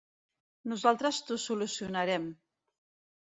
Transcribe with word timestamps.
Nosaltres 0.71 1.19
t'ho 1.27 1.37
solucionarem. 1.45 2.25